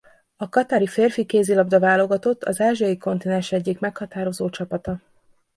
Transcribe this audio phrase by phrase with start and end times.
[0.35, 4.99] A katari férfi kézilabda-válogatott az ázsiai kontinens egyik meghatározó csapata.